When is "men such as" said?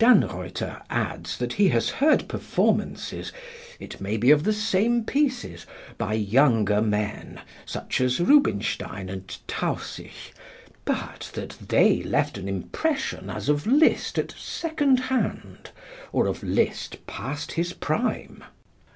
6.82-8.18